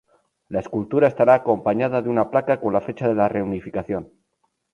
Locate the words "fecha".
2.81-3.07